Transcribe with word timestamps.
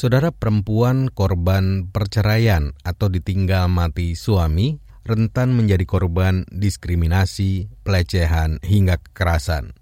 Saudara 0.00 0.32
perempuan 0.32 1.12
korban 1.12 1.84
perceraian 1.92 2.72
atau 2.88 3.12
ditinggal 3.12 3.68
mati 3.68 4.16
suami 4.16 4.80
rentan 5.04 5.52
menjadi 5.52 5.84
korban 5.84 6.48
diskriminasi, 6.48 7.68
pelecehan, 7.84 8.64
hingga 8.64 8.96
kekerasan. 8.96 9.76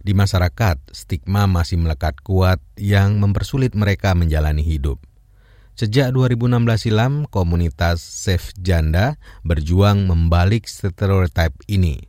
Di 0.00 0.16
masyarakat, 0.16 0.80
stigma 0.96 1.44
masih 1.44 1.76
melekat 1.76 2.24
kuat 2.24 2.56
yang 2.80 3.20
mempersulit 3.20 3.76
mereka 3.76 4.16
menjalani 4.16 4.64
hidup. 4.64 4.96
Sejak 5.76 6.16
2016 6.16 6.88
silam, 6.88 7.28
komunitas 7.28 8.00
Safe 8.00 8.56
Janda 8.56 9.20
berjuang 9.44 10.08
membalik 10.08 10.72
stereotip 10.72 11.52
ini. 11.68 12.00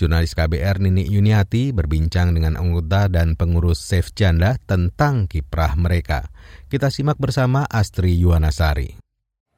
Jurnalis 0.00 0.32
KBR 0.32 0.80
Nini 0.80 1.04
Yuniati 1.12 1.76
berbincang 1.76 2.32
dengan 2.32 2.56
anggota 2.56 3.12
dan 3.12 3.36
pengurus 3.36 3.84
Safe 3.84 4.16
Janda 4.16 4.56
tentang 4.64 5.28
kiprah 5.28 5.76
mereka. 5.76 6.32
Kita 6.66 6.90
simak 6.90 7.18
bersama 7.18 7.64
Astri 7.66 8.18
Yuwanasari. 8.18 8.98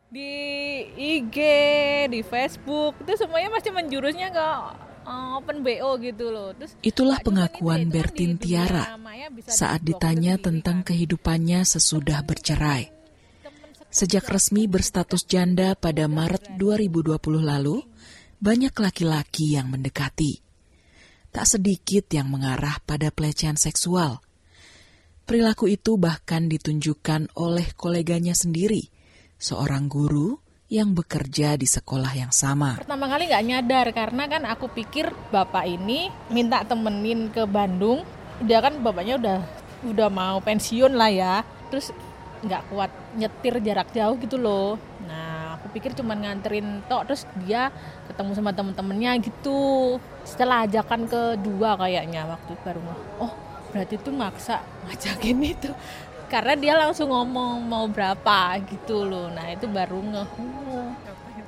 Di 0.09 0.33
IG, 0.97 1.37
di 2.09 2.21
Facebook, 2.25 2.97
itu 3.05 3.13
semuanya 3.21 3.53
masih 3.53 3.73
menjurusnya 3.73 4.29
ke 4.33 4.49
uh, 5.09 5.41
open 5.41 5.65
BO 5.65 5.97
gitu 6.05 6.29
loh. 6.29 6.53
Terus 6.57 6.73
Itulah 6.85 7.19
pengakuan 7.25 7.89
Bertin 7.89 8.37
Tiara 8.37 8.97
saat 9.49 9.81
ditanya 9.81 10.37
tentang 10.37 10.85
kehidupannya 10.85 11.65
sesudah 11.65 12.21
bercerai. 12.25 12.93
Sejak 13.89 14.29
resmi 14.29 14.69
berstatus 14.69 15.25
janda 15.25 15.73
pada 15.73 16.05
Maret 16.05 16.61
2020 16.61 17.17
lalu, 17.41 17.81
banyak 18.37 18.77
laki-laki 18.77 19.57
yang 19.57 19.73
mendekati. 19.73 20.45
Tak 21.33 21.57
sedikit 21.57 22.05
yang 22.13 22.29
mengarah 22.29 22.77
pada 22.85 23.09
pelecehan 23.09 23.57
seksual. 23.57 24.21
Perilaku 25.29 25.69
itu 25.69 26.01
bahkan 26.01 26.49
ditunjukkan 26.49 27.37
oleh 27.37 27.77
koleganya 27.77 28.33
sendiri, 28.33 28.81
seorang 29.37 29.85
guru 29.85 30.41
yang 30.73 30.97
bekerja 30.97 31.53
di 31.61 31.69
sekolah 31.69 32.17
yang 32.17 32.33
sama. 32.33 32.81
Pertama 32.81 33.13
kali 33.13 33.29
nggak 33.29 33.45
nyadar 33.45 33.87
karena 33.93 34.25
kan 34.25 34.49
aku 34.49 34.73
pikir 34.73 35.13
bapak 35.29 35.69
ini 35.69 36.09
minta 36.33 36.65
temenin 36.65 37.29
ke 37.29 37.45
Bandung. 37.45 38.09
Dia 38.41 38.65
kan 38.65 38.81
bapaknya 38.81 39.21
udah 39.21 39.39
udah 39.93 40.09
mau 40.09 40.41
pensiun 40.41 40.97
lah 40.97 41.13
ya. 41.13 41.45
Terus 41.69 41.93
nggak 42.41 42.73
kuat 42.73 42.89
nyetir 43.13 43.61
jarak 43.61 43.93
jauh 43.93 44.17
gitu 44.17 44.41
loh. 44.41 44.81
Nah 45.05 45.61
aku 45.61 45.77
pikir 45.77 45.93
cuma 45.93 46.17
nganterin 46.17 46.81
tok 46.89 47.05
terus 47.05 47.29
dia 47.45 47.69
ketemu 48.09 48.33
sama 48.33 48.57
temen-temennya 48.57 49.21
gitu. 49.21 50.01
Setelah 50.25 50.65
ajakan 50.65 51.05
kedua 51.05 51.77
kayaknya 51.77 52.25
waktu 52.25 52.57
baru 52.65 52.81
oh 53.21 53.48
berarti 53.71 54.01
itu 54.01 54.11
maksa 54.11 54.65
ngajakin 54.89 55.39
itu. 55.45 55.71
Karena 56.29 56.55
dia 56.61 56.75
langsung 56.77 57.09
ngomong 57.09 57.65
mau 57.65 57.89
berapa? 57.89 58.61
gitu 58.69 59.05
loh. 59.09 59.33
Nah 59.33 59.49
itu 59.49 59.65
baru 59.65 59.99
nge 60.05 60.25
oh, 60.29 60.93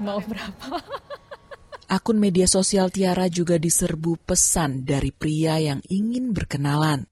mau 0.00 0.20
berapa? 0.24 0.80
Akun 1.96 2.22
media 2.22 2.46
sosial 2.46 2.88
Tiara 2.94 3.27
juga 3.27 3.58
diserbu 3.58 4.22
pesan 4.22 4.86
dari 4.86 5.11
pria 5.11 5.58
yang 5.58 5.83
ingin 5.90 6.30
berkenalan. 6.30 7.02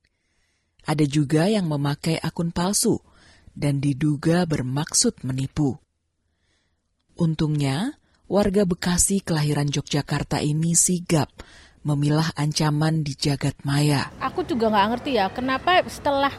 Ada 0.87 1.05
juga 1.05 1.51
yang 1.51 1.67
memakai 1.67 2.17
akun 2.23 2.55
palsu 2.55 3.03
dan 3.59 3.83
diduga 3.83 4.47
bermaksud 4.47 5.27
menipu. 5.27 5.77
Untungnya, 7.19 7.99
warga 8.31 8.63
Bekasi 8.63 9.19
kelahiran 9.19 9.67
Yogyakarta 9.67 10.39
ini 10.47 10.79
sigap 10.79 11.35
memilah 11.89 12.29
ancaman 12.37 13.01
di 13.01 13.17
jagat 13.17 13.57
maya. 13.65 14.13
Aku 14.21 14.45
juga 14.45 14.69
nggak 14.69 14.89
ngerti 14.93 15.11
ya, 15.17 15.33
kenapa 15.33 15.81
setelah 15.89 16.33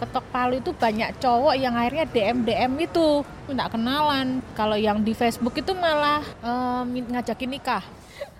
ketok 0.00 0.24
palu 0.32 0.56
itu 0.64 0.72
banyak 0.72 1.20
cowok 1.20 1.54
yang 1.60 1.76
akhirnya 1.76 2.08
DM 2.08 2.38
DM 2.48 2.72
itu 2.80 3.20
minta 3.44 3.68
kenalan. 3.68 4.40
Kalau 4.56 4.76
yang 4.80 5.04
di 5.04 5.12
Facebook 5.12 5.52
itu 5.60 5.76
malah 5.76 6.24
um, 6.40 6.88
ngajakin 6.88 7.52
nikah. 7.52 7.84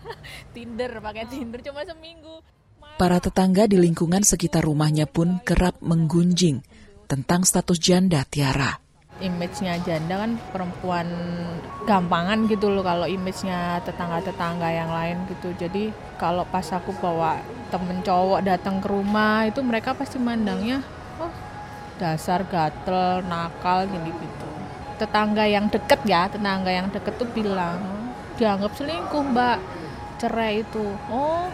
Tinder 0.57 1.05
pakai 1.05 1.29
Tinder 1.29 1.61
cuma 1.61 1.85
seminggu. 1.85 2.41
Para 2.97 3.21
tetangga 3.21 3.69
di 3.69 3.77
lingkungan 3.77 4.25
sekitar 4.25 4.65
rumahnya 4.65 5.05
pun 5.05 5.41
kerap 5.45 5.81
menggunjing 5.85 6.65
tentang 7.09 7.45
status 7.45 7.77
janda 7.77 8.25
Tiara 8.29 8.80
image-nya 9.21 9.77
janda 9.85 10.25
kan 10.25 10.41
perempuan 10.51 11.07
gampangan 11.85 12.49
gitu 12.49 12.73
loh 12.73 12.85
kalau 12.85 13.05
image-nya 13.05 13.81
tetangga-tetangga 13.85 14.69
yang 14.69 14.91
lain 14.91 15.17
gitu. 15.29 15.53
Jadi 15.57 15.93
kalau 16.17 16.45
pas 16.49 16.65
aku 16.73 16.93
bawa 16.99 17.41
temen 17.69 18.01
cowok 18.03 18.41
datang 18.45 18.83
ke 18.83 18.89
rumah 18.91 19.47
itu 19.47 19.61
mereka 19.63 19.95
pasti 19.95 20.19
mandangnya 20.19 20.83
oh 21.21 21.31
dasar 22.01 22.43
gatel, 22.49 23.21
nakal 23.29 23.85
gini 23.85 24.11
gitu. 24.11 24.49
Tetangga 24.97 25.45
yang 25.45 25.69
deket 25.69 26.01
ya, 26.09 26.29
tetangga 26.29 26.73
yang 26.73 26.89
deket 26.89 27.15
tuh 27.21 27.29
bilang 27.31 27.81
dianggap 28.41 28.73
selingkuh 28.73 29.25
mbak 29.37 29.61
cerai 30.17 30.65
itu. 30.65 30.85
Oh 31.13 31.49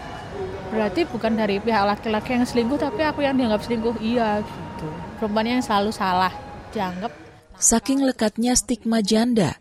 berarti 0.71 1.07
bukan 1.07 1.33
dari 1.39 1.57
pihak 1.63 1.83
laki-laki 1.87 2.35
yang 2.35 2.43
selingkuh 2.43 2.79
tapi 2.79 3.03
aku 3.03 3.23
yang 3.23 3.35
dianggap 3.35 3.63
selingkuh 3.63 3.95
iya 3.99 4.39
gitu. 4.43 4.87
Perempuannya 5.19 5.59
yang 5.59 5.65
selalu 5.65 5.91
salah 5.91 6.31
dianggap 6.71 7.26
Saking 7.57 8.05
lekatnya 8.05 8.53
stigma 8.53 9.01
janda, 9.01 9.57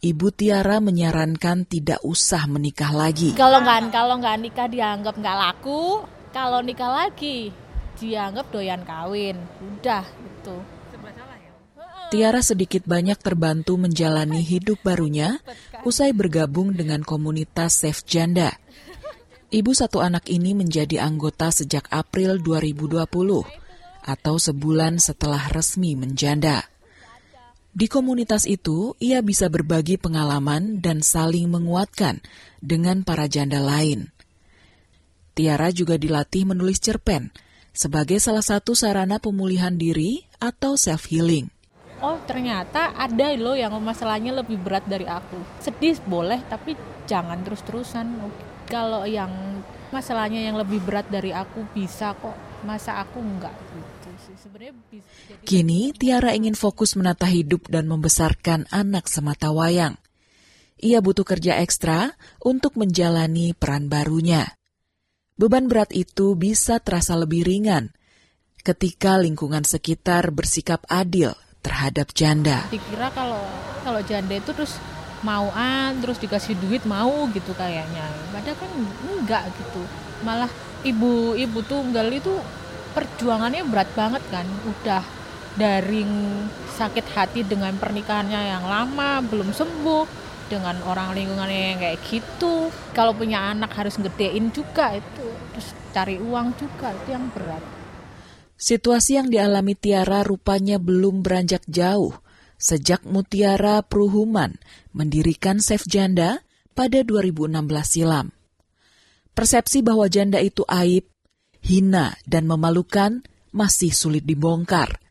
Ibu 0.00 0.32
Tiara 0.32 0.80
menyarankan 0.80 1.68
tidak 1.68 2.00
usah 2.00 2.48
menikah 2.48 2.92
lagi. 2.92 3.36
Kalau 3.36 3.60
nggak 3.60 3.92
kalau 3.92 4.16
nggak 4.20 4.36
nikah 4.40 4.68
dianggap 4.68 5.16
nggak 5.16 5.36
laku, 5.36 6.04
kalau 6.32 6.64
nikah 6.64 6.88
lagi 6.88 7.52
dianggap 8.00 8.48
doyan 8.48 8.80
kawin. 8.84 9.36
Udah 9.60 10.04
itu. 10.04 10.56
Tiara 12.12 12.40
sedikit 12.44 12.84
banyak 12.84 13.18
terbantu 13.18 13.80
menjalani 13.80 14.44
hidup 14.44 14.80
barunya 14.84 15.40
usai 15.82 16.12
bergabung 16.12 16.72
dengan 16.76 17.00
komunitas 17.00 17.80
Safe 17.80 18.04
Janda. 18.04 18.54
Ibu 19.52 19.72
satu 19.72 20.04
anak 20.04 20.28
ini 20.32 20.56
menjadi 20.56 21.00
anggota 21.00 21.52
sejak 21.52 21.88
April 21.92 22.40
2020 22.40 23.04
atau 24.04 24.34
sebulan 24.36 25.00
setelah 25.00 25.48
resmi 25.48 25.96
menjanda. 25.96 26.73
Di 27.74 27.90
komunitas 27.90 28.46
itu, 28.46 28.94
ia 29.02 29.18
bisa 29.18 29.50
berbagi 29.50 29.98
pengalaman 29.98 30.78
dan 30.78 31.02
saling 31.02 31.50
menguatkan 31.50 32.22
dengan 32.62 33.02
para 33.02 33.26
janda 33.26 33.58
lain. 33.58 34.14
Tiara 35.34 35.74
juga 35.74 35.98
dilatih 35.98 36.46
menulis 36.46 36.78
cerpen 36.78 37.34
sebagai 37.74 38.22
salah 38.22 38.46
satu 38.46 38.78
sarana 38.78 39.18
pemulihan 39.18 39.74
diri 39.74 40.22
atau 40.38 40.78
self-healing. 40.78 41.50
Oh 41.98 42.22
ternyata 42.22 42.94
ada 42.94 43.34
loh 43.34 43.58
yang 43.58 43.74
masalahnya 43.82 44.30
lebih 44.30 44.62
berat 44.62 44.86
dari 44.86 45.10
aku. 45.10 45.42
Sedih 45.58 45.98
boleh 46.06 46.38
tapi 46.46 46.78
jangan 47.10 47.42
terus-terusan. 47.42 48.06
Kalau 48.70 49.02
yang 49.02 49.34
masalahnya 49.94 50.42
yang 50.42 50.58
lebih 50.58 50.82
berat 50.82 51.06
dari 51.06 51.30
aku 51.30 51.62
bisa 51.70 52.18
kok, 52.18 52.34
masa 52.66 52.98
aku 52.98 53.22
enggak 53.22 53.54
Kini 55.44 55.92
Tiara 55.94 56.32
ingin 56.32 56.56
fokus 56.56 56.96
menata 56.96 57.28
hidup 57.28 57.68
dan 57.68 57.86
membesarkan 57.86 58.66
anak 58.72 59.06
semata 59.06 59.52
wayang. 59.52 60.00
Ia 60.80 60.98
butuh 60.98 61.22
kerja 61.22 61.60
ekstra 61.60 62.12
untuk 62.42 62.74
menjalani 62.74 63.54
peran 63.54 63.86
barunya. 63.86 64.56
Beban 65.34 65.66
berat 65.66 65.90
itu 65.92 66.34
bisa 66.38 66.78
terasa 66.80 67.14
lebih 67.18 67.46
ringan 67.46 67.92
ketika 68.64 69.20
lingkungan 69.20 69.62
sekitar 69.66 70.32
bersikap 70.32 70.82
adil 70.88 71.36
terhadap 71.60 72.12
janda. 72.16 72.64
Dikira 72.72 73.12
kalau 73.12 73.42
kalau 73.84 74.00
janda 74.04 74.40
itu 74.40 74.50
terus 74.56 74.80
mauan 75.24 76.04
terus 76.04 76.20
dikasih 76.20 76.54
duit 76.60 76.84
mau 76.84 77.24
gitu 77.32 77.56
kayaknya. 77.56 78.04
Padahal 78.30 78.56
kan 78.60 78.70
enggak 79.08 79.44
gitu. 79.56 79.82
Malah 80.20 80.52
ibu-ibu 80.84 81.64
tunggal 81.64 82.12
itu 82.12 82.36
perjuangannya 82.92 83.64
berat 83.64 83.88
banget 83.96 84.22
kan. 84.28 84.44
Udah 84.68 85.02
dari 85.56 86.04
sakit 86.76 87.06
hati 87.16 87.40
dengan 87.42 87.72
pernikahannya 87.80 88.40
yang 88.52 88.64
lama 88.68 89.24
belum 89.24 89.50
sembuh 89.56 90.04
dengan 90.52 90.76
orang 90.84 91.16
lingkungannya 91.16 91.60
yang 91.72 91.78
kayak 91.80 92.00
gitu. 92.04 92.68
Kalau 92.92 93.16
punya 93.16 93.56
anak 93.56 93.72
harus 93.74 93.96
gedein 93.96 94.52
juga 94.52 94.92
itu. 94.92 95.26
Terus 95.56 95.68
cari 95.96 96.20
uang 96.20 96.52
juga 96.60 96.92
itu 96.92 97.08
yang 97.10 97.32
berat. 97.32 97.64
Situasi 98.54 99.18
yang 99.18 99.32
dialami 99.32 99.74
Tiara 99.74 100.22
rupanya 100.22 100.78
belum 100.78 101.26
beranjak 101.26 101.66
jauh 101.66 102.23
sejak 102.58 103.04
Mutiara 103.06 103.82
Pruhuman 103.84 104.56
mendirikan 104.94 105.58
Safe 105.58 105.84
Janda 105.86 106.42
pada 106.74 107.02
2016 107.06 107.54
silam. 107.84 108.34
Persepsi 109.34 109.82
bahwa 109.82 110.06
janda 110.06 110.38
itu 110.38 110.62
aib, 110.70 111.10
hina, 111.58 112.14
dan 112.22 112.46
memalukan 112.46 113.26
masih 113.50 113.90
sulit 113.90 114.22
dibongkar. 114.22 115.02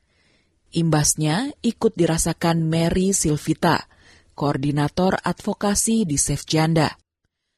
Imbasnya 0.74 1.51
ikut 1.60 1.94
dirasakan 1.94 2.63
Mary 2.66 3.12
Silvita, 3.12 3.86
koordinator 4.34 5.19
advokasi 5.22 6.07
di 6.07 6.16
Safe 6.16 6.48
Janda. 6.48 6.96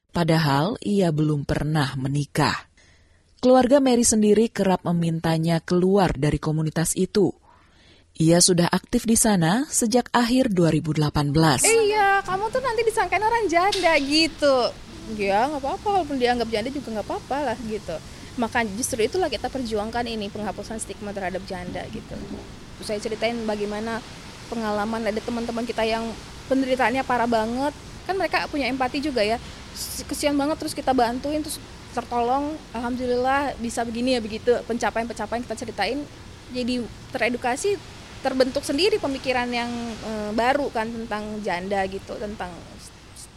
Padahal 0.09 0.79
ia 0.81 1.13
belum 1.13 1.45
pernah 1.45 1.93
menikah. 1.95 2.71
Keluarga 3.39 3.77
Mary 3.77 4.01
sendiri 4.01 4.49
kerap 4.49 4.81
memintanya 4.87 5.61
keluar 5.61 6.17
dari 6.17 6.41
komunitas 6.41 6.97
itu. 6.97 7.29
Ia 8.15 8.39
sudah 8.39 8.71
aktif 8.71 9.03
di 9.03 9.19
sana 9.19 9.67
sejak 9.67 10.07
akhir 10.15 10.55
2018. 10.55 11.03
Iya, 11.67 12.23
kamu 12.23 12.47
tuh 12.47 12.63
nanti 12.63 12.81
disangkain 12.87 13.19
orang 13.19 13.45
janda 13.51 13.93
gitu. 13.99 14.71
Ya 15.19 15.45
nggak 15.51 15.61
apa-apa, 15.61 15.87
walaupun 15.99 16.17
dianggap 16.17 16.47
janda 16.47 16.71
juga 16.71 16.95
nggak 16.95 17.07
apa-apa 17.11 17.37
lah 17.51 17.57
gitu. 17.67 17.95
Maka 18.39 18.63
justru 18.79 19.03
itulah 19.03 19.27
kita 19.27 19.51
perjuangkan 19.51 20.07
ini 20.07 20.31
penghapusan 20.31 20.79
stigma 20.79 21.11
terhadap 21.11 21.43
janda 21.43 21.83
gitu 21.91 22.15
saya 22.83 22.99
ceritain 22.99 23.37
bagaimana 23.47 24.03
pengalaman 24.51 25.07
ada 25.07 25.21
teman-teman 25.23 25.63
kita 25.63 25.87
yang 25.87 26.03
penderitaannya 26.51 27.05
parah 27.07 27.29
banget 27.29 27.71
kan 28.05 28.15
mereka 28.19 28.45
punya 28.51 28.67
empati 28.67 28.99
juga 28.99 29.23
ya 29.23 29.39
kesian 30.05 30.35
banget 30.35 30.59
terus 30.59 30.75
kita 30.75 30.91
bantuin 30.91 31.39
terus 31.39 31.61
tertolong 31.95 32.59
alhamdulillah 32.75 33.55
bisa 33.57 33.87
begini 33.87 34.19
ya 34.19 34.21
begitu 34.21 34.51
pencapaian-pencapaian 34.67 35.41
kita 35.47 35.55
ceritain 35.55 35.99
jadi 36.51 36.83
teredukasi 37.15 37.79
terbentuk 38.25 38.65
sendiri 38.65 38.97
pemikiran 38.97 39.45
yang 39.53 39.69
e, 40.01 40.11
baru 40.33 40.73
kan 40.73 40.89
tentang 40.89 41.45
janda 41.45 41.85
gitu 41.85 42.17
tentang 42.17 42.49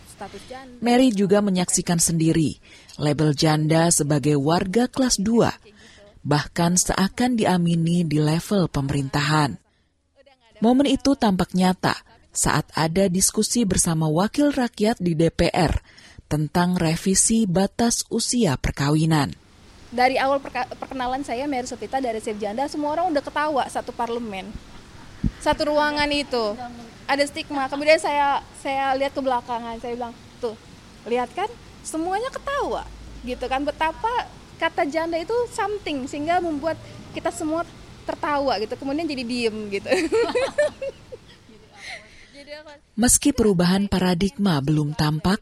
status 0.08 0.40
janda. 0.49 0.81
Mary 0.81 1.12
juga 1.12 1.44
menyaksikan 1.44 2.00
sendiri 2.00 2.56
label 2.96 3.37
janda 3.37 3.93
sebagai 3.93 4.40
warga 4.40 4.88
kelas 4.88 5.20
2 5.20 6.25
bahkan 6.25 6.81
seakan 6.81 7.37
diamini 7.37 8.02
di 8.08 8.17
level 8.17 8.73
pemerintahan. 8.73 9.61
Momen 10.64 10.88
itu 10.90 11.14
tampak 11.14 11.55
nyata 11.55 11.94
saat 12.35 12.67
ada 12.75 13.06
diskusi 13.06 13.62
bersama 13.62 14.11
wakil 14.11 14.50
rakyat 14.50 14.99
di 14.99 15.14
DPR 15.14 15.79
tentang 16.26 16.76
revisi 16.76 17.46
batas 17.46 18.05
usia 18.11 18.58
perkawinan. 18.58 19.32
Dari 19.88 20.20
awal 20.20 20.44
perkenalan 20.76 21.25
saya 21.25 21.49
Mary 21.49 21.64
Sopita 21.64 21.96
dari 21.96 22.20
Janda, 22.20 22.69
semua 22.69 22.93
orang 22.93 23.08
udah 23.08 23.25
ketawa 23.25 23.64
satu 23.73 23.88
parlemen. 23.96 24.52
Satu 25.40 25.70
ruangan 25.72 26.08
itu. 26.10 26.54
Ada 27.08 27.24
stigma. 27.24 27.66
Kemudian 27.72 27.96
saya 27.96 28.44
saya 28.60 28.92
lihat 28.98 29.16
ke 29.16 29.20
belakangan, 29.24 29.80
saya 29.80 29.96
bilang, 29.96 30.12
"Tuh, 30.38 30.54
lihat 31.08 31.32
kan? 31.32 31.48
Semuanya 31.80 32.28
ketawa." 32.28 32.84
Gitu 33.24 33.44
kan 33.48 33.64
betapa 33.64 34.28
kata 34.58 34.84
janda 34.90 35.16
itu 35.16 35.34
something 35.54 36.10
sehingga 36.10 36.42
membuat 36.42 36.76
kita 37.14 37.30
semua 37.30 37.62
tertawa 38.02 38.58
gitu 38.58 38.74
kemudian 38.74 39.06
jadi 39.06 39.22
diem 39.22 39.56
gitu 39.70 39.88
Meski 42.98 43.30
perubahan 43.30 43.86
paradigma 43.86 44.58
belum 44.58 44.96
tampak, 44.98 45.38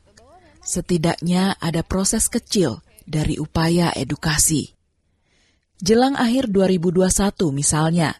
setidaknya 0.60 1.56
ada 1.56 1.80
proses 1.80 2.28
kecil 2.28 2.84
dari 3.08 3.40
upaya 3.40 3.94
edukasi. 3.96 4.76
Jelang 5.80 6.20
akhir 6.20 6.52
2021 6.52 7.56
misalnya, 7.56 8.12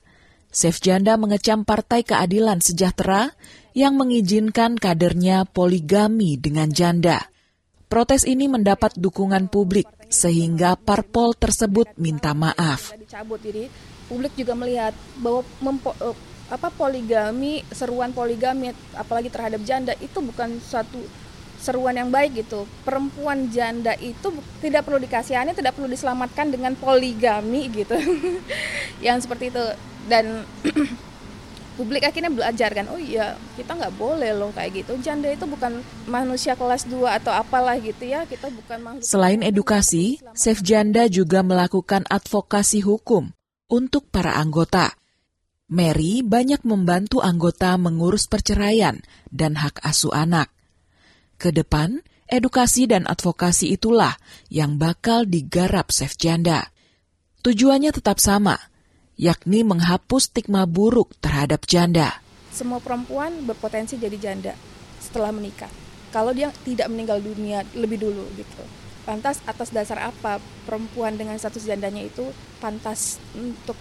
Safe 0.56 0.80
Janda 0.80 1.20
mengecam 1.20 1.68
Partai 1.68 2.00
Keadilan 2.00 2.64
Sejahtera 2.64 3.28
yang 3.76 3.92
mengizinkan 4.00 4.80
kadernya 4.80 5.44
poligami 5.44 6.40
dengan 6.40 6.72
janda. 6.72 7.28
Protes 7.92 8.24
ini 8.24 8.48
mendapat 8.48 8.96
dukungan 8.96 9.52
publik 9.52 9.84
sehingga 10.08 10.80
parpol 10.80 11.36
tersebut 11.36 11.92
minta 12.00 12.32
maaf. 12.32 12.96
Dicabut 12.96 13.36
jadi 13.44 13.68
publik 14.08 14.32
juga 14.32 14.56
melihat 14.56 14.96
bahwa 15.20 15.44
mempo, 15.60 15.92
eh, 16.00 16.16
apa 16.48 16.72
poligami, 16.72 17.60
seruan 17.76 18.16
poligami 18.16 18.72
apalagi 18.96 19.28
terhadap 19.28 19.60
janda 19.60 19.92
itu 20.00 20.24
bukan 20.24 20.56
suatu 20.64 21.04
seruan 21.60 22.00
yang 22.00 22.08
baik 22.08 22.32
gitu. 22.48 22.64
Perempuan 22.80 23.52
janda 23.52 23.92
itu 24.00 24.32
tidak 24.64 24.88
perlu 24.88 25.04
dikasihani, 25.04 25.52
tidak 25.52 25.76
perlu 25.76 25.92
diselamatkan 25.92 26.48
dengan 26.48 26.72
poligami 26.80 27.68
gitu. 27.76 27.92
yang 29.04 29.20
seperti 29.20 29.52
itu 29.52 29.64
dan 30.06 30.46
publik 31.76 32.08
akhirnya 32.08 32.32
belajar 32.32 32.72
kan 32.72 32.88
oh 32.88 32.96
iya 32.96 33.36
kita 33.54 33.76
nggak 33.76 33.94
boleh 34.00 34.32
loh 34.32 34.48
kayak 34.56 34.80
gitu 34.80 34.96
janda 35.04 35.28
itu 35.28 35.44
bukan 35.44 35.84
manusia 36.08 36.56
kelas 36.56 36.88
2 36.88 37.04
atau 37.20 37.36
apalah 37.36 37.76
gitu 37.76 38.08
ya 38.08 38.24
kita 38.24 38.48
bukan 38.48 38.80
makhluk 38.80 39.04
selain 39.04 39.44
edukasi 39.44 40.16
Safe 40.32 40.64
Janda 40.64 41.04
juga 41.12 41.44
melakukan 41.44 42.08
advokasi 42.08 42.80
hukum 42.80 43.28
untuk 43.68 44.08
para 44.08 44.40
anggota 44.40 44.96
Mary 45.66 46.22
banyak 46.22 46.62
membantu 46.62 47.18
anggota 47.18 47.74
mengurus 47.74 48.30
perceraian 48.30 49.02
dan 49.34 49.58
hak 49.58 49.82
asuh 49.82 50.14
anak. 50.14 50.54
Ke 51.42 51.50
depan, 51.50 52.06
edukasi 52.30 52.86
dan 52.86 53.02
advokasi 53.02 53.74
itulah 53.74 54.14
yang 54.46 54.78
bakal 54.78 55.26
digarap 55.26 55.90
Safe 55.90 56.14
Janda. 56.14 56.70
Tujuannya 57.42 57.90
tetap 57.90 58.22
sama, 58.22 58.54
yakni 59.16 59.64
menghapus 59.64 60.28
stigma 60.28 60.68
buruk 60.68 61.16
terhadap 61.24 61.64
janda. 61.64 62.20
Semua 62.52 62.84
perempuan 62.84 63.48
berpotensi 63.48 63.96
jadi 63.96 64.16
janda 64.20 64.52
setelah 65.00 65.32
menikah. 65.32 65.72
Kalau 66.12 66.36
dia 66.36 66.52
tidak 66.64 66.88
meninggal 66.92 67.20
dunia 67.20 67.64
lebih 67.72 68.00
dulu 68.00 68.24
gitu. 68.36 68.64
Pantas 69.08 69.40
atas 69.48 69.72
dasar 69.72 70.12
apa 70.12 70.40
perempuan 70.68 71.16
dengan 71.16 71.36
status 71.40 71.64
jandanya 71.64 72.04
itu 72.04 72.28
pantas 72.60 73.16
untuk 73.32 73.76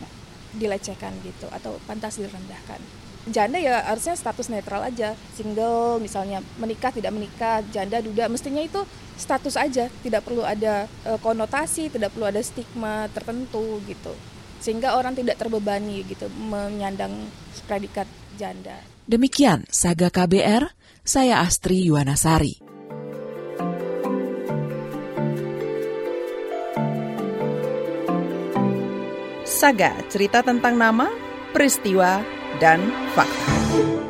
dilecehkan 0.55 1.11
gitu 1.23 1.51
atau 1.51 1.75
pantas 1.83 2.15
direndahkan. 2.15 2.79
Janda 3.25 3.57
ya 3.57 3.81
harusnya 3.89 4.13
status 4.13 4.53
netral 4.53 4.85
aja, 4.85 5.17
single 5.33 5.97
misalnya 5.97 6.45
menikah 6.61 6.93
tidak 6.93 7.09
menikah, 7.09 7.65
janda 7.73 7.97
duda 7.97 8.29
mestinya 8.29 8.61
itu 8.61 8.85
status 9.17 9.57
aja, 9.57 9.89
tidak 10.05 10.21
perlu 10.21 10.45
ada 10.45 10.85
e, 11.01 11.17
konotasi, 11.17 11.89
tidak 11.89 12.13
perlu 12.13 12.29
ada 12.29 12.37
stigma 12.45 13.09
tertentu 13.09 13.81
gitu 13.89 14.13
sehingga 14.59 14.97
orang 14.97 15.13
tidak 15.15 15.37
terbebani 15.39 16.05
gitu 16.07 16.29
menyandang 16.35 17.29
predikat 17.65 18.07
janda. 18.35 18.77
Demikian 19.05 19.69
Saga 19.69 20.09
KBR, 20.09 20.73
saya 21.05 21.45
Astri 21.45 21.85
Yuwanasari. 21.85 22.65
Saga, 29.45 29.95
cerita 30.11 30.41
tentang 30.41 30.75
nama, 30.75 31.07
peristiwa, 31.53 32.21
dan 32.59 32.81
fakta. 33.15 34.04